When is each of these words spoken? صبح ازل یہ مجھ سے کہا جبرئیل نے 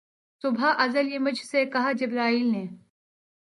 صبح 0.43 0.73
ازل 0.77 1.11
یہ 1.11 1.19
مجھ 1.19 1.41
سے 1.45 1.65
کہا 1.65 1.91
جبرئیل 1.91 2.51
نے 2.51 2.65